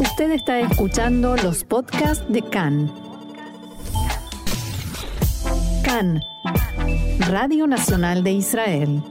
Usted 0.00 0.32
está 0.32 0.58
escuchando 0.58 1.36
los 1.36 1.62
podcasts 1.62 2.24
de 2.28 2.42
CAN. 2.42 2.92
CAN, 5.84 6.20
Radio 7.28 7.68
Nacional 7.68 8.24
de 8.24 8.32
Israel. 8.32 9.02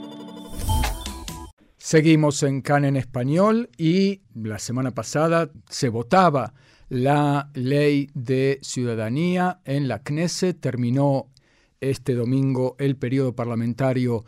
Seguimos 1.78 2.42
en 2.42 2.60
CAN 2.60 2.84
en 2.84 2.96
español 2.96 3.70
y 3.78 4.20
la 4.34 4.58
semana 4.58 4.90
pasada 4.90 5.50
se 5.70 5.88
votaba 5.88 6.52
la 6.90 7.50
ley 7.54 8.10
de 8.12 8.58
ciudadanía 8.60 9.60
en 9.64 9.88
la 9.88 10.02
Knesset. 10.02 10.60
Terminó 10.60 11.30
este 11.80 12.14
domingo 12.14 12.76
el 12.78 12.96
periodo 12.96 13.34
parlamentario 13.34 14.26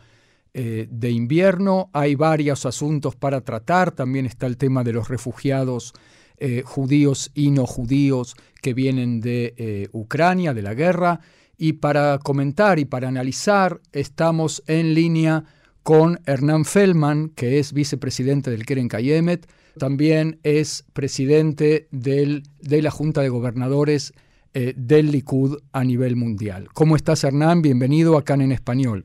eh, 0.54 0.88
de 0.90 1.10
invierno. 1.10 1.90
Hay 1.92 2.14
varios 2.14 2.64
asuntos 2.64 3.14
para 3.14 3.42
tratar. 3.42 3.92
También 3.92 4.24
está 4.24 4.46
el 4.46 4.56
tema 4.56 4.84
de 4.84 4.94
los 4.94 5.08
refugiados 5.08 5.92
eh, 6.38 6.62
judíos 6.64 7.30
y 7.34 7.50
no 7.50 7.66
judíos 7.66 8.34
que 8.62 8.74
vienen 8.74 9.20
de 9.20 9.54
eh, 9.56 9.88
Ucrania, 9.92 10.54
de 10.54 10.62
la 10.62 10.74
guerra. 10.74 11.20
Y 11.58 11.74
para 11.74 12.18
comentar 12.18 12.78
y 12.78 12.84
para 12.84 13.08
analizar, 13.08 13.80
estamos 13.92 14.62
en 14.66 14.94
línea 14.94 15.44
con 15.82 16.18
Hernán 16.26 16.64
Feldman, 16.64 17.30
que 17.30 17.58
es 17.58 17.72
vicepresidente 17.72 18.50
del 18.50 18.66
Keren 18.66 18.88
Kayemet, 18.88 19.46
también 19.78 20.38
es 20.42 20.84
presidente 20.94 21.86
de 21.90 22.42
la 22.82 22.90
Junta 22.90 23.20
de 23.20 23.28
Gobernadores 23.28 24.14
eh, 24.54 24.72
del 24.74 25.12
Likud 25.12 25.58
a 25.72 25.84
nivel 25.84 26.16
mundial. 26.16 26.68
¿Cómo 26.72 26.96
estás, 26.96 27.24
Hernán? 27.24 27.60
Bienvenido 27.60 28.16
acá 28.16 28.34
en 28.34 28.52
Español. 28.52 29.04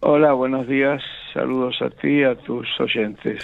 Hola, 0.00 0.34
buenos 0.34 0.68
días. 0.68 1.02
Saludos 1.32 1.80
a 1.80 1.88
ti 1.88 2.20
y 2.20 2.24
a 2.24 2.34
tus 2.34 2.68
oyentes. 2.78 3.42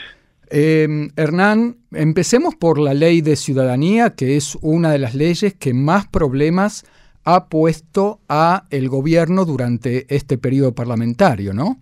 Em, 0.51 1.11
Hernán, 1.17 1.77
empecemos 1.93 2.55
por 2.55 2.79
la 2.79 2.95
ley 2.95 3.21
de 3.21 3.37
ciudadanía, 3.37 4.15
que 4.17 4.37
es 4.37 4.57
una 4.63 4.91
de 4.91 4.99
las 4.99 5.15
leyes 5.15 5.55
que 5.55 5.75
más 5.75 6.07
problemas 6.09 6.85
ha 7.25 7.49
puesto 7.49 8.21
a 8.29 8.65
el 8.71 8.89
gobierno 8.89 9.45
durante 9.45 10.07
este 10.15 10.39
periodo 10.39 10.75
parlamentario, 10.75 11.53
¿no? 11.53 11.77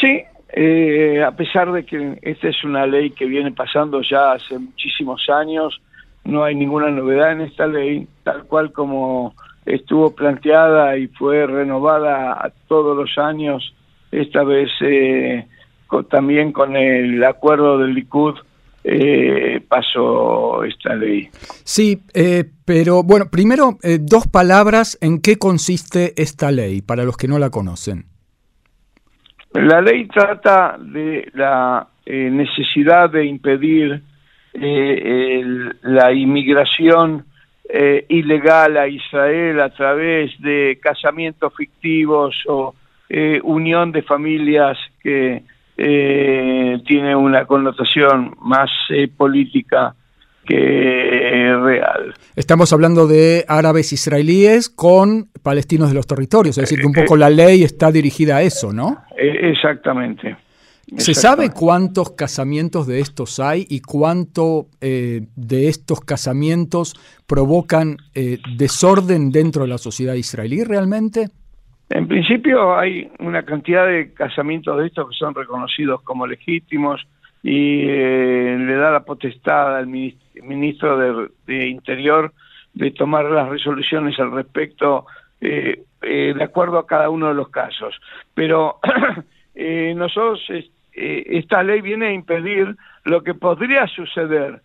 Sí, 0.00 0.22
eh, 0.50 1.22
a 1.22 1.32
pesar 1.32 1.72
de 1.72 1.84
que 1.84 2.18
esta 2.22 2.48
es 2.48 2.62
una 2.64 2.86
ley 2.86 3.10
que 3.10 3.26
viene 3.26 3.52
pasando 3.52 4.00
ya 4.02 4.32
hace 4.32 4.58
muchísimos 4.58 5.28
años, 5.28 5.80
no 6.24 6.44
hay 6.44 6.54
ninguna 6.54 6.90
novedad 6.90 7.32
en 7.32 7.40
esta 7.40 7.66
ley, 7.66 8.06
tal 8.22 8.44
cual 8.44 8.72
como 8.72 9.34
estuvo 9.66 10.14
planteada 10.14 10.96
y 10.96 11.08
fue 11.08 11.46
renovada 11.46 12.52
todos 12.68 12.96
los 12.96 13.18
años, 13.18 13.74
esta 14.10 14.42
vez 14.44 14.70
eh, 14.80 15.46
también 16.10 16.52
con 16.52 16.76
el 16.76 17.22
acuerdo 17.24 17.78
del 17.78 17.94
Likud 17.94 18.34
eh, 18.90 19.60
pasó 19.68 20.64
esta 20.64 20.94
ley. 20.94 21.28
Sí, 21.64 22.00
eh, 22.14 22.44
pero 22.64 23.02
bueno, 23.02 23.26
primero 23.30 23.76
eh, 23.82 23.98
dos 24.00 24.26
palabras 24.28 24.96
en 25.02 25.20
qué 25.20 25.36
consiste 25.36 26.14
esta 26.16 26.50
ley, 26.50 26.80
para 26.80 27.04
los 27.04 27.16
que 27.16 27.28
no 27.28 27.38
la 27.38 27.50
conocen. 27.50 28.04
La 29.52 29.82
ley 29.82 30.06
trata 30.06 30.78
de 30.78 31.28
la 31.34 31.86
necesidad 32.06 33.10
de 33.10 33.26
impedir 33.26 34.02
la 34.54 36.12
inmigración 36.12 37.26
ilegal 38.08 38.76
a 38.78 38.88
Israel 38.88 39.60
a 39.60 39.68
través 39.70 40.30
de 40.40 40.78
casamientos 40.82 41.52
fictivos 41.54 42.34
o 42.46 42.74
unión 43.42 43.92
de 43.92 44.02
familias 44.02 44.78
que 45.02 45.42
eh, 45.80 46.82
tiene 46.84 47.14
una 47.14 47.46
connotación 47.46 48.34
más 48.40 48.68
eh, 48.90 49.06
política 49.06 49.94
que 50.44 50.56
eh, 50.56 51.56
real. 51.56 52.14
Estamos 52.34 52.72
hablando 52.72 53.06
de 53.06 53.44
árabes 53.46 53.92
israelíes 53.92 54.70
con 54.70 55.28
palestinos 55.40 55.90
de 55.90 55.94
los 55.94 56.08
territorios, 56.08 56.58
es 56.58 56.62
decir, 56.62 56.80
que 56.80 56.86
un 56.86 56.94
poco 56.94 57.16
la 57.16 57.30
ley 57.30 57.62
está 57.62 57.92
dirigida 57.92 58.38
a 58.38 58.42
eso, 58.42 58.72
¿no? 58.72 59.04
Exactamente. 59.16 60.36
¿Se 60.96 61.14
sabe 61.14 61.50
cuántos 61.50 62.10
casamientos 62.12 62.88
de 62.88 62.98
estos 62.98 63.38
hay 63.38 63.64
y 63.68 63.80
cuánto 63.80 64.68
de 64.80 65.68
estos 65.68 66.00
casamientos 66.00 66.94
provocan 67.26 67.98
desorden 68.56 69.30
dentro 69.30 69.62
de 69.62 69.68
la 69.68 69.78
sociedad 69.78 70.14
israelí 70.14 70.64
realmente? 70.64 71.28
En 71.90 72.06
principio 72.06 72.78
hay 72.78 73.10
una 73.18 73.44
cantidad 73.44 73.86
de 73.86 74.12
casamientos 74.12 74.78
de 74.78 74.86
estos 74.86 75.08
que 75.08 75.16
son 75.16 75.34
reconocidos 75.34 76.02
como 76.02 76.26
legítimos 76.26 77.06
y 77.42 77.88
eh, 77.88 78.56
le 78.58 78.74
da 78.74 78.90
la 78.90 79.04
potestad 79.04 79.76
al 79.76 79.86
ministro 79.86 81.30
de, 81.46 81.68
Interior 81.68 82.32
de 82.74 82.90
tomar 82.90 83.24
las 83.24 83.48
resoluciones 83.48 84.18
al 84.18 84.32
respecto 84.32 85.06
eh, 85.40 85.82
eh, 86.02 86.34
de 86.36 86.44
acuerdo 86.44 86.78
a 86.78 86.86
cada 86.86 87.08
uno 87.08 87.28
de 87.28 87.34
los 87.34 87.48
casos. 87.48 87.98
Pero 88.34 88.80
nosotros, 89.94 90.42
esta 90.92 91.62
ley 91.62 91.80
viene 91.80 92.08
a 92.08 92.12
impedir 92.12 92.76
lo 93.04 93.22
que 93.22 93.34
podría 93.34 93.86
suceder 93.86 94.60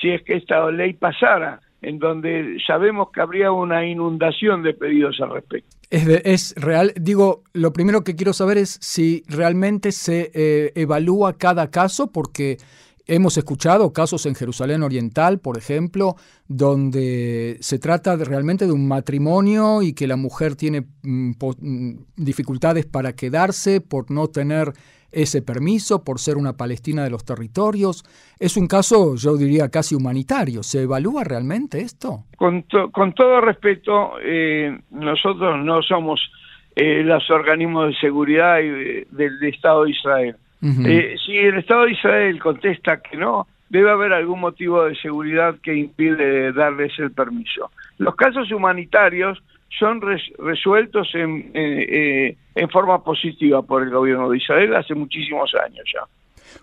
si 0.00 0.10
es 0.10 0.22
que 0.22 0.34
esta 0.34 0.70
ley 0.70 0.92
pasara, 0.92 1.60
en 1.80 1.98
donde 1.98 2.58
sabemos 2.66 3.08
que 3.12 3.20
habría 3.20 3.52
una 3.52 3.86
inundación 3.86 4.62
de 4.62 4.74
pedidos 4.74 5.20
al 5.20 5.30
respecto. 5.30 5.76
Es, 5.90 6.54
real. 6.56 6.92
Digo, 7.00 7.44
lo 7.54 7.72
primero 7.72 8.04
que 8.04 8.14
quiero 8.14 8.32
saber 8.32 8.58
es 8.58 8.78
si 8.82 9.22
realmente 9.26 9.92
se 9.92 10.30
eh, 10.34 10.72
evalúa 10.74 11.38
cada 11.38 11.70
caso, 11.70 12.12
porque 12.12 12.58
hemos 13.06 13.38
escuchado 13.38 13.92
casos 13.92 14.26
en 14.26 14.34
Jerusalén 14.34 14.82
Oriental, 14.82 15.40
por 15.40 15.56
ejemplo, 15.56 16.16
donde 16.46 17.56
se 17.60 17.78
trata 17.78 18.16
realmente 18.16 18.66
de 18.66 18.72
un 18.72 18.86
matrimonio 18.86 19.80
y 19.82 19.94
que 19.94 20.06
la 20.06 20.16
mujer 20.16 20.56
tiene 20.56 20.82
mm, 21.02 21.32
mm, 21.58 21.92
dificultades 22.16 22.84
para 22.84 23.14
quedarse 23.14 23.80
por 23.80 24.10
no 24.10 24.28
tener 24.28 24.74
ese 25.12 25.42
permiso 25.42 26.04
por 26.04 26.18
ser 26.18 26.36
una 26.36 26.56
palestina 26.56 27.04
de 27.04 27.10
los 27.10 27.24
territorios. 27.24 28.04
Es 28.38 28.56
un 28.56 28.66
caso, 28.66 29.16
yo 29.16 29.36
diría, 29.36 29.68
casi 29.70 29.94
humanitario. 29.94 30.62
¿Se 30.62 30.82
evalúa 30.82 31.24
realmente 31.24 31.80
esto? 31.80 32.24
Con, 32.36 32.64
con 32.92 33.12
todo 33.14 33.40
respeto, 33.40 34.12
eh, 34.22 34.78
nosotros 34.90 35.64
no 35.64 35.82
somos 35.82 36.20
eh, 36.76 37.02
los 37.02 37.28
organismos 37.30 37.88
de 37.88 37.94
seguridad 37.96 38.56
del 38.58 39.42
Estado 39.42 39.84
de 39.84 39.90
Israel. 39.90 40.36
Eh, 40.60 41.14
si 41.24 41.36
el 41.36 41.58
Estado 41.58 41.84
de 41.84 41.92
Israel 41.92 42.40
contesta 42.40 43.00
que 43.00 43.16
no, 43.16 43.46
debe 43.68 43.90
haber 43.90 44.12
algún 44.12 44.40
motivo 44.40 44.84
de 44.84 44.96
seguridad 44.96 45.56
que 45.62 45.74
impide 45.74 46.52
darles 46.52 46.98
el 46.98 47.12
permiso. 47.12 47.70
Los 47.98 48.16
casos 48.16 48.50
humanitarios 48.50 49.42
son 49.78 50.00
resueltos 50.38 51.08
en, 51.14 51.50
eh, 51.54 52.36
en 52.54 52.68
forma 52.68 53.02
positiva 53.02 53.62
por 53.62 53.82
el 53.82 53.90
gobierno 53.90 54.30
de 54.30 54.38
Israel 54.38 54.74
hace 54.74 54.94
muchísimos 54.94 55.52
años 55.54 55.84
ya. 55.92 56.00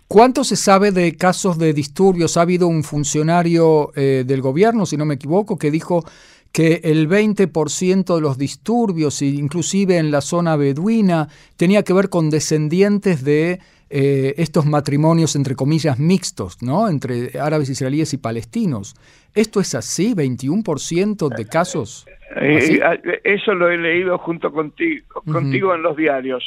¿Cuánto 0.08 0.44
se 0.44 0.56
sabe 0.56 0.92
de 0.92 1.16
casos 1.16 1.58
de 1.58 1.74
disturbios? 1.74 2.38
Ha 2.38 2.42
habido 2.42 2.68
un 2.68 2.84
funcionario 2.84 3.92
eh, 3.96 4.24
del 4.26 4.42
gobierno, 4.42 4.86
si 4.86 4.98
no 4.98 5.06
me 5.06 5.16
equivoco, 5.16 5.58
que 5.58 5.72
dijo 5.72 6.04
que 6.52 6.82
el 6.84 7.10
20% 7.10 8.16
de 8.16 8.22
los 8.22 8.38
disturbios, 8.38 9.22
inclusive 9.22 9.98
en 9.98 10.12
la 10.12 10.22
zona 10.22 10.56
beduina, 10.56 11.28
tenía 11.58 11.84
que 11.84 11.94
ver 11.94 12.10
con 12.10 12.30
descendientes 12.30 13.24
de 13.24 13.60
eh, 13.88 14.34
estos 14.38 14.66
matrimonios, 14.66 15.36
entre 15.36 15.56
comillas, 15.56 16.00
mixtos, 16.00 16.64
¿no? 16.64 16.90
Entre 16.90 17.40
árabes, 17.40 17.70
israelíes 17.70 18.14
y 18.14 18.18
palestinos. 18.18 18.96
¿Esto 19.36 19.60
es 19.60 19.76
así? 19.76 20.16
¿21% 20.16 21.30
de 21.30 21.46
casos? 21.46 22.08
Eh, 22.42 22.80
eh, 22.82 23.22
eso 23.24 23.54
lo 23.54 23.70
he 23.70 23.78
leído 23.78 24.18
junto 24.18 24.52
contigo, 24.52 25.22
contigo 25.32 25.76
en 25.76 25.84
los 25.84 25.96
diarios. 25.96 26.44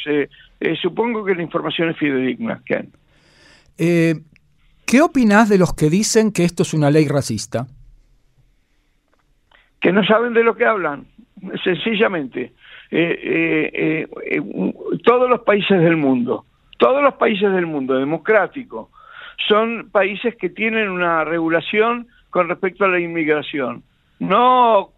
supongo 0.81 1.23
que 1.23 1.35
la 1.35 1.41
información 1.41 1.89
es 1.89 1.97
fidedigna, 1.97 2.61
Ken. 2.65 2.91
¿Qué 3.77 5.01
opinás 5.01 5.47
de 5.47 5.57
los 5.57 5.73
que 5.73 5.89
dicen 5.89 6.33
que 6.33 6.43
esto 6.43 6.63
es 6.63 6.73
una 6.73 6.91
ley 6.91 7.07
racista? 7.07 7.67
Que 9.79 9.93
no 9.93 10.03
saben 10.03 10.33
de 10.33 10.43
lo 10.43 10.57
que 10.57 10.65
hablan, 10.65 11.05
sencillamente. 11.63 12.51
todos 15.05 15.29
los 15.29 15.39
países 15.41 15.79
del 15.79 15.95
mundo 15.95 16.45
todos 16.79 17.03
los 17.03 17.13
países 17.15 17.51
del 17.51 17.67
mundo 17.67 17.93
democrático 17.95 18.89
son 19.47 19.89
países 19.91 20.35
que 20.35 20.49
tienen 20.49 20.89
una 20.89 21.23
regulación 21.25 22.07
con 22.29 22.47
respecto 22.47 22.85
a 22.85 22.87
la 22.87 22.99
inmigración. 22.99 23.83
No 24.19 24.91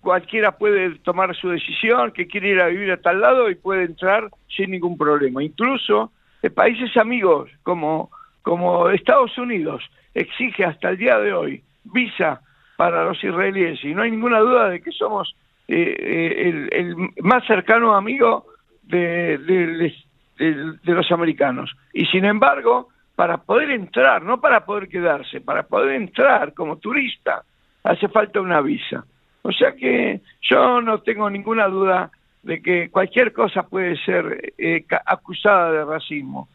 cualquiera 0.00 0.56
puede 0.56 0.98
tomar 1.00 1.36
su 1.36 1.50
decisión, 1.50 2.12
que 2.12 2.26
quiere 2.26 2.50
ir 2.50 2.60
a 2.60 2.68
vivir 2.68 2.90
a 2.90 2.96
tal 3.00 3.20
lado 3.20 3.50
y 3.50 3.54
puede 3.54 3.84
entrar 3.84 4.30
sin 4.48 4.70
ningún 4.70 4.96
problema. 4.96 5.42
Incluso 5.42 6.10
eh, 6.42 6.48
países 6.48 6.96
amigos 6.96 7.50
como, 7.62 8.10
como 8.42 8.88
Estados 8.90 9.36
Unidos 9.36 9.82
exige 10.14 10.64
hasta 10.64 10.90
el 10.90 10.96
día 10.96 11.18
de 11.18 11.32
hoy 11.32 11.62
visa 11.84 12.40
para 12.76 13.04
los 13.04 13.22
israelíes 13.22 13.84
y 13.84 13.94
no 13.94 14.02
hay 14.02 14.10
ninguna 14.10 14.38
duda 14.38 14.70
de 14.70 14.80
que 14.80 14.92
somos 14.92 15.34
eh, 15.68 15.96
eh, 15.98 16.68
el, 16.72 16.96
más 17.22 17.44
cercano 17.46 17.94
amigo 17.94 18.46
de, 18.84 19.38
de, 19.38 19.94
de, 20.36 20.78
los 20.84 21.10
americanos. 21.12 21.74
Y 21.92 22.06
sin 22.06 22.24
embargo, 22.24 22.88
para 23.14 23.38
poder 23.38 23.70
entrar, 23.70 24.22
no 24.22 24.40
para 24.40 24.64
poder 24.64 24.88
quedarse, 24.88 25.40
para 25.40 25.62
poder 25.64 25.96
entrar 25.96 26.52
como 26.54 26.76
turista, 26.76 27.42
hace 27.82 28.08
falta 28.08 28.40
una 28.40 28.60
visa. 28.60 29.04
O 29.42 29.52
sea 29.52 29.72
que 29.72 30.20
yo 30.42 30.80
no 30.80 31.00
tengo 31.00 31.30
ninguna 31.30 31.68
duda 31.68 32.10
de 32.42 32.60
que 32.60 32.90
cualquier 32.90 33.32
cosa 33.32 33.64
puede 33.64 33.96
ser 34.04 34.52
eh, 34.58 34.84
acusada 35.06 35.72
de 35.72 35.84
racismo. 35.84 36.48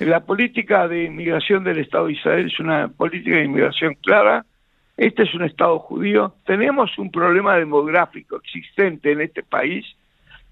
La 0.00 0.20
política 0.20 0.88
de 0.88 1.04
inmigración 1.04 1.64
del 1.64 1.78
Estado 1.78 2.06
de 2.06 2.14
Israel 2.14 2.46
es 2.46 2.58
una 2.60 2.88
política 2.88 3.36
de 3.36 3.44
inmigración 3.44 3.94
clara. 3.94 4.44
Este 4.96 5.22
es 5.22 5.34
un 5.34 5.44
Estado 5.44 5.78
judío. 5.78 6.34
Tenemos 6.44 6.96
un 6.98 7.10
problema 7.10 7.56
demográfico 7.56 8.36
existente 8.36 9.12
en 9.12 9.20
este 9.20 9.42
país 9.42 9.84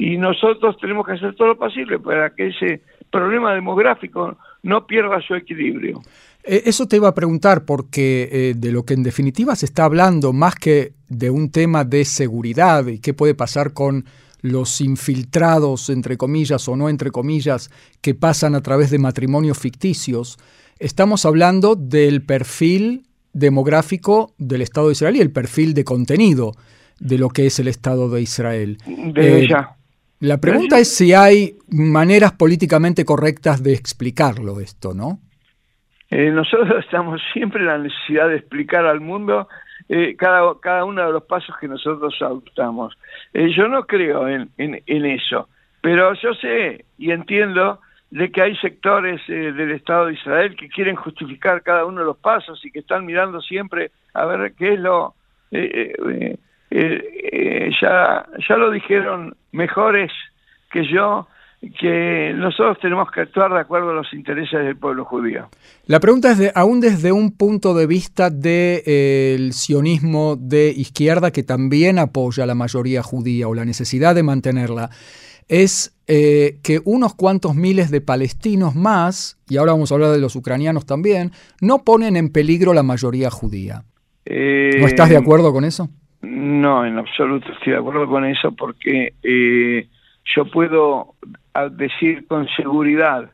y 0.02 0.16
nosotros 0.16 0.76
tenemos 0.80 1.06
que 1.06 1.12
hacer 1.12 1.36
todo 1.36 1.48
lo 1.48 1.56
posible 1.56 1.96
para 2.00 2.30
que 2.34 2.48
ese 2.48 2.82
problema 3.08 3.54
demográfico 3.54 4.36
no 4.64 4.84
pierda 4.84 5.20
su 5.20 5.36
equilibrio. 5.36 6.02
Eh, 6.42 6.62
eso 6.66 6.88
te 6.88 6.96
iba 6.96 7.06
a 7.06 7.14
preguntar 7.14 7.64
porque 7.64 8.28
eh, 8.32 8.54
de 8.56 8.72
lo 8.72 8.82
que 8.82 8.94
en 8.94 9.04
definitiva 9.04 9.54
se 9.54 9.66
está 9.66 9.84
hablando 9.84 10.32
más 10.32 10.56
que 10.56 10.94
de 11.08 11.30
un 11.30 11.52
tema 11.52 11.84
de 11.84 12.04
seguridad 12.04 12.84
y 12.88 12.98
qué 12.98 13.14
puede 13.14 13.36
pasar 13.36 13.74
con 13.74 14.04
los 14.40 14.80
infiltrados, 14.80 15.88
entre 15.88 16.16
comillas 16.16 16.68
o 16.68 16.74
no 16.74 16.88
entre 16.88 17.12
comillas, 17.12 17.70
que 18.00 18.16
pasan 18.16 18.56
a 18.56 18.60
través 18.60 18.90
de 18.90 18.98
matrimonios 18.98 19.56
ficticios, 19.56 20.36
estamos 20.80 21.24
hablando 21.26 21.76
del 21.76 22.24
perfil 22.24 23.06
demográfico 23.32 24.34
del 24.36 24.62
Estado 24.62 24.88
de 24.88 24.94
Israel 24.94 25.14
y 25.14 25.20
el 25.20 25.30
perfil 25.30 25.74
de 25.74 25.84
contenido 25.84 26.54
de 26.98 27.18
lo 27.18 27.28
que 27.28 27.46
es 27.46 27.60
el 27.60 27.68
Estado 27.68 28.08
de 28.10 28.20
Israel. 28.20 28.78
De 28.84 29.44
eh, 29.44 29.48
La 30.22 30.38
pregunta 30.38 30.78
es 30.78 30.96
si 30.96 31.12
hay 31.12 31.58
maneras 31.68 32.30
políticamente 32.30 33.04
correctas 33.04 33.60
de 33.60 33.72
explicarlo 33.72 34.60
esto, 34.60 34.94
¿no? 34.94 35.18
Eh, 36.10 36.30
nosotros 36.30 36.78
estamos 36.84 37.20
siempre 37.32 37.58
en 37.58 37.66
la 37.66 37.78
necesidad 37.78 38.28
de 38.28 38.36
explicar 38.36 38.86
al 38.86 39.00
mundo 39.00 39.48
eh, 39.88 40.14
cada, 40.16 40.42
cada 40.60 40.84
uno 40.84 41.04
de 41.04 41.12
los 41.12 41.24
pasos 41.24 41.56
que 41.60 41.66
nosotros 41.66 42.14
adoptamos. 42.20 42.96
Eh, 43.34 43.50
yo 43.52 43.66
no 43.66 43.84
creo 43.84 44.28
en, 44.28 44.48
en, 44.58 45.06
eso, 45.06 45.48
pero 45.80 46.14
yo 46.14 46.34
sé 46.34 46.84
y 46.98 47.10
entiendo 47.10 47.80
de 48.12 48.30
que 48.30 48.42
hay 48.42 48.56
sectores 48.58 49.20
del 49.26 49.72
Estado 49.72 50.06
de 50.06 50.12
Israel 50.12 50.54
que 50.54 50.68
quieren 50.68 50.94
justificar 50.94 51.64
cada 51.64 51.84
uno 51.84 51.98
de 51.98 52.06
los 52.06 52.18
pasos 52.18 52.64
y 52.64 52.70
que 52.70 52.78
están 52.78 53.06
mirando 53.06 53.40
siempre 53.40 53.90
a 54.14 54.24
ver 54.26 54.54
qué 54.54 54.74
es 54.74 54.78
lo... 54.78 55.16
ya, 56.72 58.26
ya 58.48 58.56
lo 58.56 58.70
dijeron 58.70 59.36
mejores 59.52 60.10
que 60.70 60.84
yo 60.90 61.26
que 61.78 62.32
nosotros 62.34 62.78
tenemos 62.80 63.10
que 63.12 63.20
actuar 63.20 63.52
de 63.52 63.60
acuerdo 63.60 63.90
a 63.90 63.94
los 63.94 64.12
intereses 64.12 64.64
del 64.64 64.76
pueblo 64.76 65.04
judío. 65.04 65.48
La 65.86 66.00
pregunta 66.00 66.32
es, 66.32 66.38
de, 66.38 66.52
aún 66.54 66.80
desde 66.80 67.12
un 67.12 67.36
punto 67.36 67.74
de 67.74 67.86
vista 67.86 68.30
del 68.30 68.42
de, 68.42 69.50
sionismo 69.52 70.36
de 70.36 70.70
izquierda, 70.70 71.30
que 71.30 71.44
también 71.44 71.98
apoya 71.98 72.44
a 72.44 72.46
la 72.46 72.56
mayoría 72.56 73.02
judía 73.02 73.46
o 73.46 73.54
la 73.54 73.64
necesidad 73.64 74.14
de 74.14 74.24
mantenerla, 74.24 74.90
es 75.48 75.96
eh, 76.08 76.58
que 76.62 76.80
unos 76.84 77.14
cuantos 77.14 77.54
miles 77.54 77.90
de 77.90 78.00
palestinos 78.00 78.74
más, 78.74 79.38
y 79.48 79.56
ahora 79.56 79.72
vamos 79.72 79.92
a 79.92 79.94
hablar 79.94 80.10
de 80.10 80.18
los 80.18 80.34
ucranianos 80.34 80.84
también, 80.84 81.30
no 81.60 81.84
ponen 81.84 82.16
en 82.16 82.30
peligro 82.30 82.74
la 82.74 82.82
mayoría 82.82 83.30
judía. 83.30 83.84
¿No 84.24 84.86
estás 84.86 85.08
de 85.08 85.16
eh, 85.16 85.18
acuerdo 85.18 85.52
con 85.52 85.64
eso? 85.64 85.90
No, 86.22 86.86
en 86.86 86.98
absoluto 86.98 87.52
estoy 87.52 87.72
de 87.72 87.78
acuerdo 87.78 88.06
con 88.06 88.24
eso 88.24 88.52
porque... 88.52 89.14
Eh, 89.22 89.86
yo 90.24 90.44
puedo 90.46 91.14
decir 91.72 92.26
con 92.26 92.48
seguridad 92.56 93.30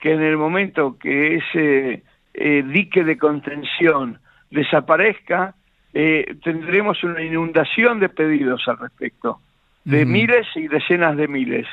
que 0.00 0.12
en 0.12 0.22
el 0.22 0.36
momento 0.36 0.96
que 0.98 1.36
ese 1.36 2.02
eh, 2.34 2.64
dique 2.66 3.04
de 3.04 3.16
contención 3.16 4.18
desaparezca, 4.50 5.54
eh, 5.92 6.36
tendremos 6.42 7.02
una 7.04 7.22
inundación 7.22 8.00
de 8.00 8.08
pedidos 8.08 8.62
al 8.66 8.78
respecto, 8.78 9.40
de 9.84 10.04
miles 10.04 10.46
y 10.56 10.68
decenas 10.68 11.16
de 11.16 11.28
miles. 11.28 11.66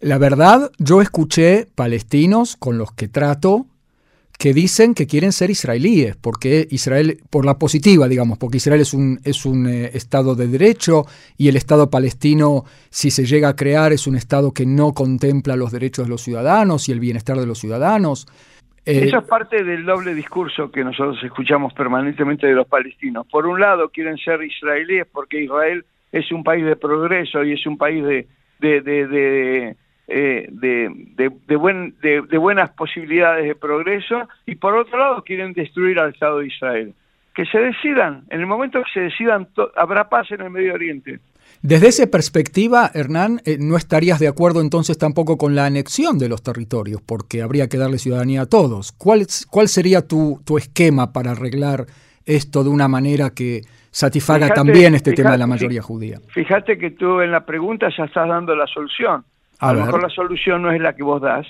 La 0.00 0.18
verdad, 0.18 0.70
yo 0.78 1.02
escuché 1.02 1.66
palestinos 1.74 2.56
con 2.56 2.78
los 2.78 2.92
que 2.92 3.06
trato 3.06 3.66
que 4.40 4.54
dicen 4.54 4.94
que 4.94 5.06
quieren 5.06 5.32
ser 5.32 5.50
israelíes, 5.50 6.16
porque 6.16 6.66
Israel, 6.70 7.18
por 7.28 7.44
la 7.44 7.58
positiva, 7.58 8.08
digamos, 8.08 8.38
porque 8.38 8.56
Israel 8.56 8.80
es 8.80 8.94
un, 8.94 9.20
es 9.22 9.44
un 9.44 9.66
eh, 9.68 9.90
Estado 9.92 10.34
de 10.34 10.48
derecho 10.48 11.04
y 11.36 11.48
el 11.48 11.56
Estado 11.56 11.90
palestino, 11.90 12.64
si 12.88 13.10
se 13.10 13.26
llega 13.26 13.50
a 13.50 13.54
crear, 13.54 13.92
es 13.92 14.06
un 14.06 14.16
Estado 14.16 14.52
que 14.52 14.64
no 14.64 14.94
contempla 14.94 15.56
los 15.56 15.72
derechos 15.72 16.06
de 16.06 16.10
los 16.10 16.22
ciudadanos 16.22 16.88
y 16.88 16.92
el 16.92 17.00
bienestar 17.00 17.36
de 17.36 17.46
los 17.46 17.58
ciudadanos. 17.58 18.26
Eh, 18.86 19.04
Eso 19.08 19.18
es 19.18 19.24
parte 19.24 19.62
del 19.62 19.84
doble 19.84 20.14
discurso 20.14 20.70
que 20.70 20.84
nosotros 20.84 21.18
escuchamos 21.22 21.74
permanentemente 21.74 22.46
de 22.46 22.54
los 22.54 22.66
palestinos. 22.66 23.26
Por 23.26 23.46
un 23.46 23.60
lado, 23.60 23.90
quieren 23.90 24.16
ser 24.16 24.42
israelíes 24.42 25.06
porque 25.12 25.44
Israel 25.44 25.84
es 26.12 26.32
un 26.32 26.42
país 26.44 26.64
de 26.64 26.76
progreso 26.76 27.44
y 27.44 27.52
es 27.52 27.66
un 27.66 27.76
país 27.76 28.02
de, 28.02 28.26
de 28.58 29.76
eh, 30.12 30.48
de, 30.50 30.90
de, 31.46 31.56
buen, 31.56 31.94
de, 32.02 32.20
buenas 32.36 32.70
posibilidades 32.70 33.46
de 33.46 33.54
progreso 33.54 34.28
y 34.44 34.56
por 34.56 34.76
otro 34.76 34.98
lado 34.98 35.22
quieren 35.22 35.52
destruir 35.52 36.00
al 36.00 36.12
Estado 36.12 36.40
de 36.40 36.48
Israel. 36.48 36.94
Que 37.32 37.46
se 37.46 37.58
decidan, 37.58 38.24
en 38.28 38.40
el 38.40 38.46
momento 38.46 38.82
que 38.82 38.90
se 38.92 39.00
decidan, 39.02 39.46
habrá 39.76 40.08
paz 40.08 40.32
en 40.32 40.40
el 40.40 40.50
Medio 40.50 40.74
Oriente. 40.74 41.20
Desde 41.62 41.86
esa 41.86 42.06
perspectiva, 42.08 42.90
Hernán, 42.92 43.40
eh, 43.44 43.58
¿no 43.60 43.76
estarías 43.76 44.18
de 44.18 44.26
acuerdo 44.26 44.60
entonces 44.60 44.98
tampoco 44.98 45.38
con 45.38 45.54
la 45.54 45.66
anexión 45.66 46.18
de 46.18 46.28
los 46.28 46.42
territorios? 46.42 47.00
Porque 47.00 47.40
habría 47.40 47.68
que 47.68 47.78
darle 47.78 47.98
ciudadanía 47.98 48.42
a 48.42 48.46
todos. 48.46 48.90
¿Cuál, 48.90 49.26
cuál 49.48 49.68
sería 49.68 50.08
tu, 50.08 50.40
tu 50.44 50.58
esquema 50.58 51.12
para 51.12 51.30
arreglar 51.30 51.86
esto 52.26 52.64
de 52.64 52.70
una 52.70 52.88
manera 52.88 53.30
que 53.30 53.62
satisfaga 53.92 54.48
también 54.48 54.96
este 54.96 55.12
tema 55.12 55.30
de 55.32 55.38
la 55.38 55.46
mayoría 55.46 55.82
judía? 55.82 56.18
Fíjate 56.34 56.78
que 56.78 56.90
tú 56.90 57.20
en 57.20 57.30
la 57.30 57.46
pregunta 57.46 57.88
ya 57.96 58.06
estás 58.06 58.28
dando 58.28 58.56
la 58.56 58.66
solución. 58.66 59.24
A, 59.60 59.72
lo 59.74 59.84
mejor 59.84 60.02
la 60.02 60.08
solución 60.08 60.62
no 60.62 60.72
es 60.72 60.80
la 60.80 60.94
que 60.94 61.02
vos 61.02 61.20
das. 61.20 61.46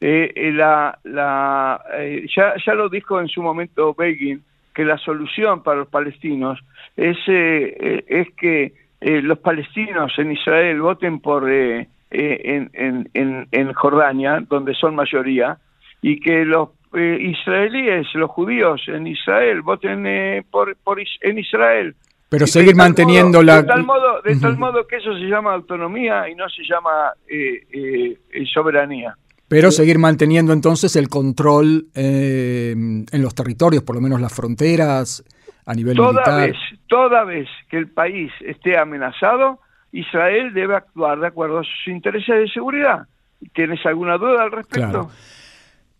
Eh, 0.00 0.32
eh 0.34 0.52
la, 0.52 0.98
la, 1.04 1.82
eh, 1.94 2.26
ya, 2.34 2.54
ya 2.64 2.74
lo 2.74 2.88
dijo 2.88 3.20
en 3.20 3.28
su 3.28 3.42
momento 3.42 3.94
Begin, 3.94 4.42
que 4.74 4.84
la 4.84 4.98
solución 4.98 5.62
para 5.62 5.80
los 5.80 5.88
palestinos 5.88 6.58
es, 6.96 7.16
eh, 7.26 8.04
es 8.06 8.28
que 8.34 8.72
los 9.00 9.38
palestinos 9.38 10.12
en 10.18 10.32
Israel 10.32 10.80
voten 10.82 11.20
por 11.20 11.50
en, 11.50 11.88
en, 12.10 13.10
en, 13.14 13.48
en, 13.50 13.72
Jordania, 13.72 14.44
donde 14.46 14.74
son 14.74 14.94
mayoría, 14.94 15.56
y 16.02 16.20
que 16.20 16.44
los 16.44 16.68
israelíes, 16.92 18.06
los 18.14 18.30
judíos 18.30 18.82
en 18.88 19.06
Israel, 19.06 19.62
voten 19.62 20.44
por, 20.50 20.76
por 20.76 21.00
en 21.00 21.38
Israel. 21.38 21.94
Pero 22.30 22.46
seguir 22.46 22.76
manteniendo 22.76 23.42
la... 23.42 23.62
De 23.62 23.68
tal, 23.68 23.84
modo, 23.84 24.22
de 24.22 24.36
tal 24.36 24.56
modo 24.56 24.86
que 24.86 24.96
eso 24.96 25.12
se 25.14 25.24
llama 25.24 25.52
autonomía 25.52 26.28
y 26.28 26.36
no 26.36 26.48
se 26.48 26.62
llama 26.62 27.12
eh, 27.26 27.66
eh, 27.72 28.44
soberanía. 28.54 29.16
Pero 29.48 29.72
seguir 29.72 29.98
manteniendo 29.98 30.52
entonces 30.52 30.94
el 30.94 31.08
control 31.08 31.86
eh, 31.92 32.70
en 32.72 33.22
los 33.22 33.34
territorios, 33.34 33.82
por 33.82 33.96
lo 33.96 34.00
menos 34.00 34.20
las 34.20 34.32
fronteras, 34.32 35.24
a 35.66 35.74
nivel 35.74 35.96
toda 35.96 36.12
militar. 36.12 36.48
Vez, 36.48 36.56
toda 36.86 37.24
vez 37.24 37.48
que 37.68 37.78
el 37.78 37.88
país 37.88 38.30
esté 38.46 38.78
amenazado, 38.78 39.58
Israel 39.90 40.54
debe 40.54 40.76
actuar 40.76 41.18
de 41.18 41.26
acuerdo 41.26 41.58
a 41.58 41.64
sus 41.64 41.88
intereses 41.88 42.32
de 42.32 42.48
seguridad. 42.48 43.08
¿Tienes 43.52 43.84
alguna 43.86 44.18
duda 44.18 44.44
al 44.44 44.52
respecto? 44.52 45.10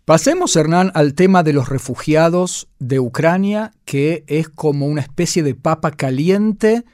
Pasemos, 0.05 0.57
Hernán, 0.57 0.91
al 0.95 1.15
tema 1.15 1.43
de 1.43 1.53
los 1.53 1.69
refugiados 1.69 2.69
de 2.79 2.99
Ucrania, 2.99 3.73
que 3.85 4.25
es 4.27 4.49
como 4.49 4.87
una 4.87 5.03
especie 5.03 5.43
de 5.43 5.55
papa 5.55 5.93
caliente 5.93 6.85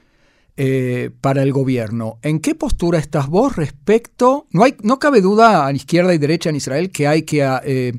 eh, 0.55 1.11
para 1.21 1.41
el 1.43 1.51
gobierno. 1.51 2.19
¿En 2.21 2.39
qué 2.39 2.53
postura 2.53 2.99
estás 2.99 3.27
vos 3.27 3.55
respecto? 3.55 4.45
No, 4.51 4.63
hay, 4.63 4.75
no 4.83 4.99
cabe 4.99 5.21
duda 5.21 5.65
a 5.65 5.71
izquierda 5.71 6.13
y 6.13 6.17
derecha 6.17 6.49
en 6.49 6.57
Israel 6.57 6.91
que 6.91 7.07
hay 7.07 7.23
que 7.23 7.43
eh, 7.63 7.93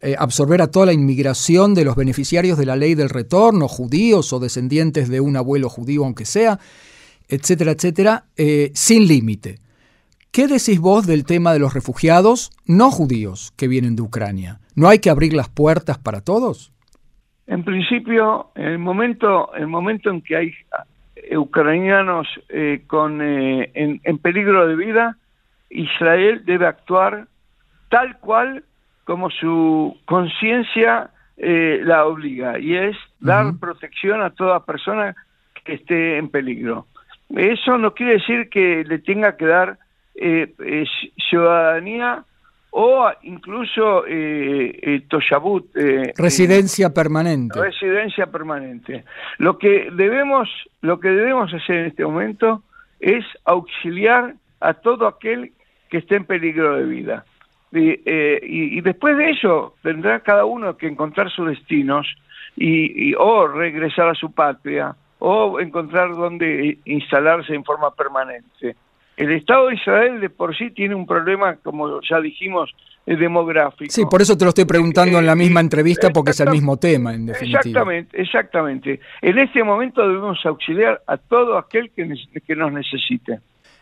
eh, 0.00 0.16
absorber 0.18 0.60
a 0.60 0.70
toda 0.70 0.86
la 0.86 0.92
inmigración 0.92 1.74
de 1.74 1.84
los 1.84 1.96
beneficiarios 1.96 2.58
de 2.58 2.66
la 2.66 2.76
ley 2.76 2.94
del 2.94 3.10
retorno, 3.10 3.68
judíos 3.68 4.32
o 4.32 4.40
descendientes 4.40 5.08
de 5.08 5.20
un 5.20 5.36
abuelo 5.36 5.68
judío, 5.68 6.04
aunque 6.04 6.24
sea, 6.24 6.58
etcétera, 7.28 7.72
etcétera, 7.72 8.26
sin 8.74 9.06
límite. 9.06 9.60
¿Qué 10.32 10.46
decís 10.46 10.78
vos 10.80 11.06
del 11.06 11.24
tema 11.24 11.52
de 11.52 11.58
los 11.58 11.74
refugiados 11.74 12.50
no 12.66 12.90
judíos 12.90 13.52
que 13.56 13.66
vienen 13.66 13.96
de 13.96 14.02
Ucrania? 14.02 14.60
¿No 14.76 14.88
hay 14.88 14.98
que 14.98 15.10
abrir 15.10 15.32
las 15.32 15.48
puertas 15.48 15.98
para 15.98 16.20
todos? 16.20 16.72
En 17.46 17.64
principio, 17.64 18.50
en 18.54 18.66
el 18.66 18.78
momento, 18.78 19.54
el 19.54 19.66
momento 19.66 20.10
en 20.10 20.20
que 20.20 20.36
hay 20.36 20.52
eh, 21.16 21.36
ucranianos 21.36 22.28
eh, 22.50 22.84
con, 22.86 23.22
eh, 23.22 23.72
en, 23.74 24.18
peligro 24.18 24.68
de 24.68 24.76
vida, 24.76 25.16
Israel 25.70 26.42
debe 26.44 26.66
actuar 26.66 27.26
tal 27.88 28.18
cual 28.20 28.64
como 29.04 29.30
su 29.30 29.96
conciencia 30.04 31.10
la 31.40 32.04
obliga, 32.04 32.58
y 32.58 32.74
es 32.74 32.96
dar 33.20 33.56
protección 33.60 34.20
a 34.22 34.30
toda 34.30 34.64
persona 34.64 35.14
que 35.64 35.74
esté 35.74 36.18
en 36.18 36.30
peligro. 36.30 36.88
Eso 37.30 37.78
no 37.78 37.94
quiere 37.94 38.14
decir 38.14 38.48
que 38.50 38.82
le 38.84 38.98
tenga 38.98 39.36
que 39.36 39.46
dar 39.46 39.78
eh, 40.20 40.84
ciudadanía 41.16 42.24
o 42.70 43.10
incluso 43.22 44.06
eh, 44.06 44.78
eh 44.82 45.02
Toyabut. 45.08 45.74
Eh, 45.76 46.12
residencia 46.16 46.92
permanente. 46.92 47.60
Residencia 47.60 48.26
permanente. 48.26 49.04
Lo 49.38 49.58
que 49.58 49.90
debemos, 49.92 50.48
lo 50.82 51.00
que 51.00 51.08
debemos 51.08 51.52
hacer 51.54 51.76
en 51.76 51.86
este 51.86 52.04
momento 52.04 52.62
es 53.00 53.24
auxiliar 53.44 54.34
a 54.60 54.74
todo 54.74 55.06
aquel 55.06 55.52
que 55.88 55.98
esté 55.98 56.16
en 56.16 56.24
peligro 56.24 56.76
de 56.76 56.84
vida. 56.84 57.24
Y, 57.70 58.00
y, 58.06 58.80
después 58.80 59.18
de 59.18 59.30
eso 59.30 59.74
tendrá 59.82 60.20
cada 60.20 60.46
uno 60.46 60.78
que 60.78 60.86
encontrar 60.86 61.30
sus 61.30 61.48
destinos 61.48 62.06
y, 62.56 63.14
o 63.14 63.46
regresar 63.46 64.08
a 64.08 64.14
su 64.14 64.32
patria 64.32 64.96
o 65.18 65.60
encontrar 65.60 66.14
donde 66.14 66.78
instalarse 66.84 67.54
en 67.54 67.64
forma 67.64 67.90
permanente. 67.94 68.76
El 69.18 69.32
Estado 69.32 69.66
de 69.66 69.74
Israel 69.74 70.20
de 70.20 70.30
por 70.30 70.56
sí 70.56 70.70
tiene 70.70 70.94
un 70.94 71.04
problema, 71.04 71.56
como 71.56 72.00
ya 72.08 72.20
dijimos, 72.20 72.72
demográfico. 73.04 73.90
Sí, 73.90 74.04
por 74.08 74.22
eso 74.22 74.36
te 74.36 74.44
lo 74.44 74.50
estoy 74.50 74.64
preguntando 74.64 75.18
en 75.18 75.26
la 75.26 75.34
misma 75.34 75.60
entrevista 75.60 76.10
porque 76.10 76.30
es 76.30 76.40
el 76.40 76.50
mismo 76.50 76.76
tema, 76.76 77.14
en 77.14 77.26
definitiva. 77.26 77.60
Exactamente, 77.60 78.22
exactamente. 78.22 79.00
En 79.20 79.38
este 79.38 79.64
momento 79.64 80.06
debemos 80.06 80.38
auxiliar 80.44 81.02
a 81.06 81.16
todo 81.16 81.58
aquel 81.58 81.90
que, 81.90 82.08
que 82.46 82.54
nos 82.54 82.72
necesite. 82.72 83.40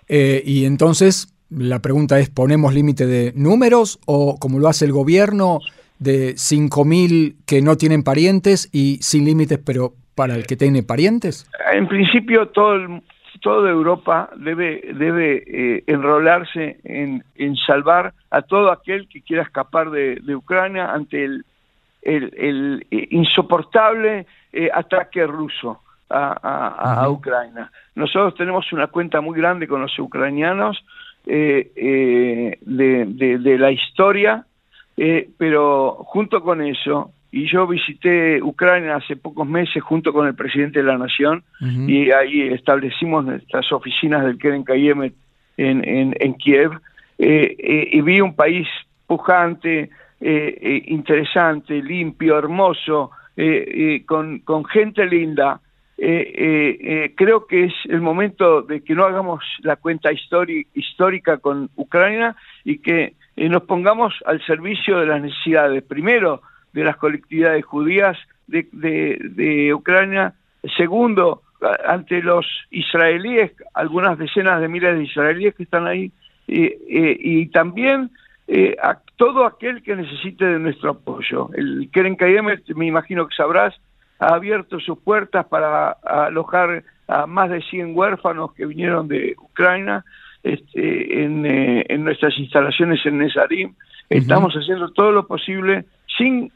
Eh, 0.09 0.43
y 0.45 0.65
entonces 0.65 1.35
la 1.51 1.81
pregunta 1.81 2.19
es, 2.19 2.31
¿ponemos 2.31 2.73
límite 2.73 3.07
de 3.07 3.33
números 3.35 3.99
o 4.07 4.39
como 4.39 4.59
lo 4.59 4.69
hace 4.69 4.85
el 4.85 4.93
gobierno 4.93 5.61
de 5.99 6.35
5.000 6.35 7.37
que 7.47 7.63
no 7.63 7.77
tienen 7.77 8.03
parientes 8.03 8.69
y 8.73 8.99
sin 9.03 9.25
límites 9.25 9.59
pero 9.65 9.95
para 10.15 10.35
el 10.35 10.47
que 10.47 10.57
tiene 10.57 10.83
parientes? 10.83 11.47
En 11.73 11.89
principio 11.89 12.49
todo 12.49 12.75
el, 12.75 13.03
toda 13.39 13.71
Europa 13.71 14.31
debe, 14.37 14.81
debe 14.95 15.43
eh, 15.47 15.85
enrolarse 15.87 16.79
en, 16.85 17.23
salvar 17.67 18.13
a 18.31 18.43
todo 18.43 18.71
aquel 18.71 19.09
que 19.09 19.23
quiera 19.23 19.43
escapar 19.43 19.91
de, 19.91 20.37
Ucrania 20.37 20.93
ante 20.93 21.25
el, 21.25 21.45
el, 22.03 22.87
eh, 22.91 23.09
insoportable 23.11 24.27
eh, 24.53 24.69
ataque 24.73 25.27
ruso 25.27 25.81
a, 26.09 27.07
Ucrania. 27.09 27.71
Nosotros 27.97 28.35
tenemos 28.37 28.73
una 28.73 28.87
cuenta 28.87 29.21
muy 29.21 29.37
grande 29.37 29.67
con 29.67 29.83
los 29.83 29.99
ucranianos 29.99 30.85
de, 31.25 32.59
de, 32.63 33.59
la 33.59 33.73
historia, 33.73 34.45
pero 35.37 36.05
junto 36.05 36.43
con 36.43 36.63
eso 36.63 37.11
y 37.37 37.47
yo 37.47 37.67
visité 37.67 38.43
Ucrania 38.43 38.97
hace 38.97 39.15
pocos 39.15 39.47
meses 39.47 39.83
junto 39.83 40.11
con 40.15 40.27
el 40.27 40.35
presidente 40.35 40.79
de 40.79 40.87
la 40.87 40.97
Nación 40.97 41.45
y 41.61 42.11
ahí 42.11 42.41
establecimos 42.49 43.27
nuestras 43.27 43.71
oficinas 43.73 44.25
del 44.25 44.39
Keren 44.39 44.65
Kayemet 44.65 45.13
en, 45.59 46.15
en, 46.19 46.35
Kiev 46.35 46.73
eh, 47.19 47.55
eh, 47.59 47.89
y 47.93 48.01
vi 48.01 48.23
un 48.23 48.35
país 48.35 48.67
pujante, 49.07 49.91
eh, 50.19 50.83
interesante, 50.87 51.83
limpio, 51.83 52.39
hermoso, 52.39 53.11
con, 54.07 54.39
con 54.39 54.65
gente 54.65 55.05
linda. 55.05 55.61
creo 55.99 57.47
que 57.47 57.65
es 57.65 57.75
el 57.91 58.01
momento 58.01 58.63
de 58.63 58.81
que 58.81 58.95
no 58.95 59.05
hagamos 59.05 59.45
la 59.61 59.77
cuenta 59.77 60.09
histórica 60.11 61.37
con 61.37 61.69
Ucrania 61.77 62.35
y 62.65 62.79
que 62.79 63.13
nos 63.37 63.65
pongamos 63.65 64.15
al 64.25 64.43
servicio 64.47 65.01
de 65.01 65.07
las 65.07 65.21
necesidades. 65.21 65.83
Primero, 65.83 66.41
de 66.77 66.85
las 66.85 66.97
colectividades 66.97 67.65
judías 67.65 68.17
de, 68.47 68.69
de, 68.71 69.73
Ucrania. 69.73 70.35
Segundo, 70.77 71.43
ante 71.87 72.21
los 72.23 72.47
israelíes, 72.71 73.53
algunas 73.73 74.19
decenas 74.19 74.61
de 74.61 74.69
miles 74.69 74.97
de 74.97 75.05
israelíes 75.05 75.55
que 75.55 75.63
están 75.63 75.87
ahí, 75.87 76.13
y 76.47 77.47
también 77.47 78.11
eh, 78.49 78.77
a 78.81 78.99
todo 79.17 79.45
aquel 79.45 79.83
que 79.83 79.97
necesite 79.97 80.45
de 80.45 80.59
nuestro 80.59 80.91
apoyo. 80.91 81.51
El 81.55 81.89
Keren 81.93 82.15
Kayemet, 82.15 82.69
me 82.77 82.87
imagino 82.87 83.27
que 83.27 83.35
sabrás, 83.35 83.75
ha 84.19 84.35
abierto 84.35 84.79
sus 84.79 84.99
puertas 84.99 85.47
para 85.47 85.91
alojar 85.91 86.85
a 87.09 87.27
más 87.27 87.51
de 87.51 87.63
100 87.63 87.97
huérfanos 87.97 88.53
que 88.53 88.67
vinieron 88.67 89.09
de 89.09 89.35
Ucrania 89.39 90.05
este, 90.43 91.25
en, 91.25 91.45
eh, 91.45 91.87
en, 91.89 92.05
nuestras 92.05 92.39
instalaciones 92.39 93.05
en 93.05 93.19
Nesarim. 93.19 93.75
Estamos 94.09 94.55
haciendo 94.55 94.93
todo 94.93 95.11
lo 95.11 95.27
posible 95.27 95.85
sin 96.17 96.53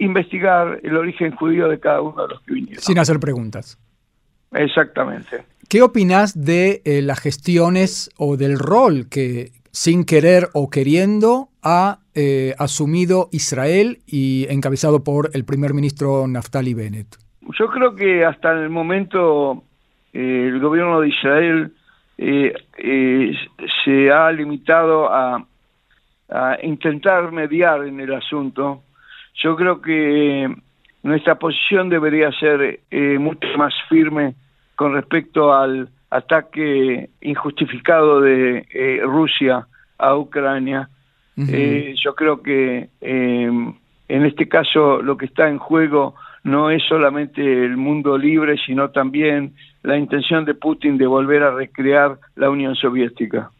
investigar 0.00 0.80
el 0.82 0.96
origen 0.96 1.36
judío 1.36 1.68
de 1.68 1.78
cada 1.78 2.00
uno 2.00 2.22
de 2.22 2.28
los 2.28 2.40
que 2.42 2.54
vinieron. 2.54 2.82
Sin 2.82 2.98
hacer 2.98 3.20
preguntas. 3.20 3.78
Exactamente. 4.52 5.44
¿Qué 5.68 5.82
opinas 5.82 6.44
de 6.44 6.82
eh, 6.84 7.02
las 7.02 7.20
gestiones 7.20 8.10
o 8.16 8.36
del 8.36 8.58
rol 8.58 9.08
que, 9.08 9.52
sin 9.70 10.04
querer 10.04 10.48
o 10.54 10.70
queriendo, 10.70 11.48
ha 11.62 11.98
eh, 12.14 12.54
asumido 12.58 13.28
Israel 13.30 13.98
y 14.06 14.46
encabezado 14.48 15.04
por 15.04 15.30
el 15.34 15.44
primer 15.44 15.74
ministro 15.74 16.26
Naftali 16.26 16.74
Bennett? 16.74 17.16
Yo 17.58 17.68
creo 17.68 17.94
que 17.94 18.24
hasta 18.24 18.52
el 18.52 18.70
momento 18.70 19.62
eh, 20.12 20.48
el 20.48 20.58
gobierno 20.60 21.00
de 21.00 21.08
Israel 21.08 21.72
se 23.84 24.10
ha 24.10 24.30
limitado 24.30 25.10
a 25.10 25.46
intentar 26.62 27.32
mediar 27.32 27.86
en 27.86 27.98
el 27.98 28.12
asunto 28.12 28.82
yo 29.34 29.56
creo 29.56 29.80
que 29.80 30.48
nuestra 31.02 31.36
posición 31.36 31.88
debería 31.88 32.30
ser 32.32 32.80
eh, 32.90 33.18
mucho 33.18 33.48
más 33.56 33.72
firme 33.88 34.34
con 34.76 34.94
respecto 34.94 35.54
al 35.54 35.88
ataque 36.10 37.10
injustificado 37.20 38.20
de 38.20 38.66
eh, 38.70 39.00
Rusia 39.04 39.66
a 39.98 40.16
Ucrania. 40.16 40.88
Eh, 41.36 41.94
yo 42.04 42.14
creo 42.14 42.42
que 42.42 42.90
en 43.00 44.26
este 44.26 44.46
caso 44.46 45.00
lo 45.00 45.16
que 45.16 45.24
está 45.24 45.48
en 45.48 45.56
juego 45.56 46.14
no 46.44 46.70
es 46.70 46.82
solamente 46.86 47.40
el 47.40 47.78
mundo 47.78 48.18
libre, 48.18 48.56
sino 48.66 48.90
también 48.90 49.54
la 49.82 49.96
intención 49.96 50.44
de 50.44 50.52
Putin 50.52 50.98
de 50.98 51.06
volver 51.06 51.42
a 51.42 51.52
recrear 51.52 52.18
la 52.36 52.50
Unión 52.50 52.74
Soviética. 52.74 53.50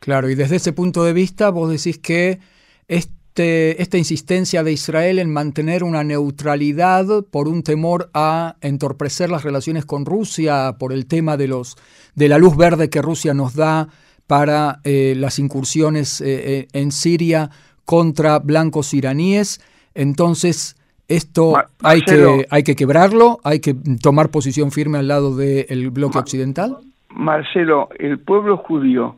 Claro, 0.00 0.28
y 0.30 0.34
desde 0.34 0.56
ese 0.56 0.72
punto 0.72 1.04
de 1.04 1.12
vista 1.12 1.50
vos 1.50 1.70
decís 1.70 1.98
que 1.98 2.40
este 2.88 3.17
este, 3.38 3.80
esta 3.80 3.98
insistencia 3.98 4.64
de 4.64 4.72
Israel 4.72 5.20
en 5.20 5.32
mantener 5.32 5.84
una 5.84 6.02
neutralidad 6.02 7.06
por 7.30 7.46
un 7.46 7.62
temor 7.62 8.10
a 8.12 8.56
entorpecer 8.62 9.30
las 9.30 9.44
relaciones 9.44 9.86
con 9.86 10.06
Rusia, 10.06 10.74
por 10.76 10.92
el 10.92 11.06
tema 11.06 11.36
de, 11.36 11.46
los, 11.46 11.76
de 12.16 12.28
la 12.28 12.38
luz 12.38 12.56
verde 12.56 12.90
que 12.90 13.00
Rusia 13.00 13.34
nos 13.34 13.54
da 13.54 13.86
para 14.26 14.80
eh, 14.82 15.14
las 15.16 15.38
incursiones 15.38 16.20
eh, 16.20 16.26
eh, 16.26 16.68
en 16.72 16.90
Siria 16.90 17.50
contra 17.84 18.40
blancos 18.40 18.92
iraníes. 18.92 19.60
Entonces, 19.94 20.74
esto 21.06 21.54
hay, 21.84 22.02
que, 22.02 22.44
hay 22.50 22.64
que 22.64 22.74
quebrarlo, 22.74 23.38
hay 23.44 23.60
que 23.60 23.76
tomar 24.02 24.30
posición 24.30 24.72
firme 24.72 24.98
al 24.98 25.06
lado 25.06 25.36
del 25.36 25.90
bloque 25.90 26.18
occidental. 26.18 26.78
Marcelo, 27.10 27.88
el 28.00 28.18
pueblo 28.18 28.56
judío 28.56 29.14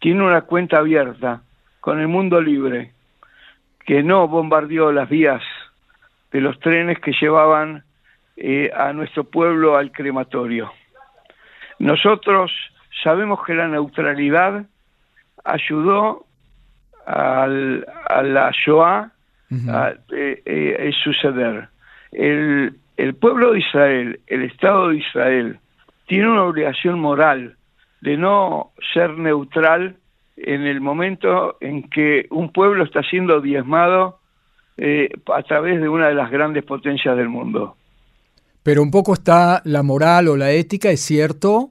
tiene 0.00 0.24
una 0.24 0.42
cuenta 0.42 0.78
abierta 0.78 1.42
con 1.80 1.98
el 1.98 2.06
mundo 2.06 2.40
libre 2.40 2.92
que 3.88 4.02
no 4.02 4.28
bombardeó 4.28 4.92
las 4.92 5.08
vías 5.08 5.42
de 6.30 6.42
los 6.42 6.60
trenes 6.60 6.98
que 6.98 7.14
llevaban 7.18 7.84
eh, 8.36 8.70
a 8.76 8.92
nuestro 8.92 9.24
pueblo 9.24 9.78
al 9.78 9.92
crematorio. 9.92 10.70
Nosotros 11.78 12.52
sabemos 13.02 13.42
que 13.46 13.54
la 13.54 13.66
neutralidad 13.66 14.66
ayudó 15.42 16.26
a 17.06 17.46
la 17.46 18.50
Shoah 18.52 19.10
a 19.70 19.92
eh, 20.12 20.42
eh, 20.44 20.90
suceder. 21.02 21.70
El, 22.12 22.76
el 22.98 23.14
pueblo 23.14 23.52
de 23.52 23.60
Israel, 23.60 24.20
el 24.26 24.42
Estado 24.42 24.90
de 24.90 24.96
Israel, 24.98 25.60
tiene 26.06 26.28
una 26.28 26.42
obligación 26.42 27.00
moral 27.00 27.56
de 28.02 28.18
no 28.18 28.70
ser 28.92 29.16
neutral 29.16 29.96
en 30.44 30.62
el 30.62 30.80
momento 30.80 31.56
en 31.60 31.88
que 31.88 32.26
un 32.30 32.52
pueblo 32.52 32.84
está 32.84 33.02
siendo 33.02 33.40
diezmado 33.40 34.20
eh, 34.76 35.08
a 35.34 35.42
través 35.42 35.80
de 35.80 35.88
una 35.88 36.08
de 36.08 36.14
las 36.14 36.30
grandes 36.30 36.64
potencias 36.64 37.16
del 37.16 37.28
mundo. 37.28 37.76
Pero 38.62 38.82
un 38.82 38.90
poco 38.90 39.14
está 39.14 39.62
la 39.64 39.82
moral 39.82 40.28
o 40.28 40.36
la 40.36 40.52
ética, 40.52 40.90
es 40.90 41.00
cierto, 41.00 41.70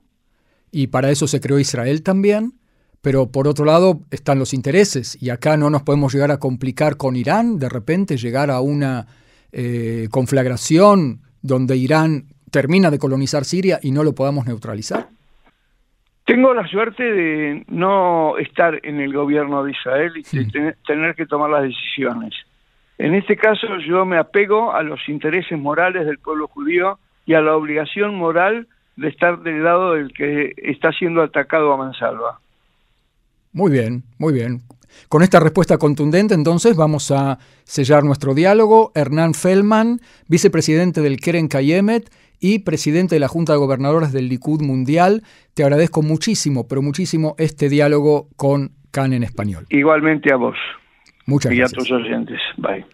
y 0.71 0.87
para 0.87 1.11
eso 1.11 1.27
se 1.27 1.39
creó 1.39 1.59
Israel 1.59 2.03
también, 2.03 2.53
pero 3.01 3.31
por 3.31 3.47
otro 3.47 3.65
lado 3.65 4.01
están 4.11 4.39
los 4.39 4.53
intereses, 4.53 5.17
y 5.21 5.29
acá 5.29 5.57
no 5.57 5.69
nos 5.69 5.83
podemos 5.83 6.13
llegar 6.13 6.31
a 6.31 6.39
complicar 6.39 6.97
con 6.97 7.15
Irán, 7.15 7.59
de 7.59 7.69
repente 7.69 8.17
llegar 8.17 8.51
a 8.51 8.61
una 8.61 9.07
eh, 9.51 10.07
conflagración 10.11 11.21
donde 11.41 11.77
Irán 11.77 12.25
termina 12.51 12.91
de 12.91 12.99
colonizar 12.99 13.45
Siria 13.45 13.79
y 13.81 13.91
no 13.91 14.03
lo 14.03 14.13
podamos 14.13 14.45
neutralizar. 14.45 15.09
Tengo 16.27 16.53
la 16.53 16.67
suerte 16.67 17.03
de 17.03 17.63
no 17.69 18.37
estar 18.37 18.81
en 18.83 18.99
el 18.99 19.13
gobierno 19.13 19.63
de 19.63 19.71
Israel 19.71 20.11
y 20.17 20.23
tener 20.85 21.15
que 21.15 21.25
tomar 21.25 21.49
las 21.49 21.63
decisiones. 21.63 22.33
En 22.97 23.15
este 23.15 23.37
caso 23.37 23.65
yo 23.87 24.05
me 24.05 24.17
apego 24.17 24.73
a 24.73 24.83
los 24.83 24.99
intereses 25.07 25.57
morales 25.57 26.05
del 26.05 26.19
pueblo 26.19 26.49
judío 26.49 26.99
y 27.25 27.33
a 27.33 27.39
la 27.39 27.55
obligación 27.55 28.15
moral 28.15 28.67
de 28.97 29.07
estar 29.07 29.39
del 29.39 29.63
lado 29.63 29.93
del 29.93 30.11
que 30.11 30.53
está 30.57 30.91
siendo 30.91 31.21
atacado 31.21 31.71
a 31.71 31.77
mansalva. 31.77 32.41
Muy 33.53 33.71
bien, 33.71 34.03
muy 34.17 34.33
bien. 34.33 34.63
Con 35.07 35.23
esta 35.23 35.39
respuesta 35.39 35.77
contundente, 35.77 36.33
entonces, 36.33 36.75
vamos 36.75 37.09
a 37.11 37.39
sellar 37.63 38.03
nuestro 38.03 38.33
diálogo. 38.33 38.91
Hernán 38.95 39.33
Feldman, 39.33 40.01
vicepresidente 40.27 40.99
del 40.99 41.21
Keren 41.21 41.47
Kayemet 41.47 42.09
y 42.39 42.59
presidente 42.59 43.15
de 43.15 43.19
la 43.19 43.27
Junta 43.27 43.53
de 43.53 43.59
Gobernadores 43.59 44.11
del 44.11 44.29
Likud 44.29 44.61
Mundial, 44.61 45.23
te 45.53 45.63
agradezco 45.63 46.01
muchísimo, 46.01 46.67
pero 46.67 46.81
muchísimo 46.81 47.35
este 47.37 47.69
diálogo 47.69 48.27
con 48.35 48.71
CAN 48.91 49.13
en 49.13 49.23
español. 49.23 49.65
Igualmente 49.69 50.33
a 50.33 50.37
vos. 50.37 50.57
Muchas 51.25 51.51
y 51.51 51.57
gracias. 51.57 51.89
Y 51.89 51.93
a 51.93 51.97
tus 51.97 52.05
oyentes. 52.05 52.39
Bye. 52.57 52.85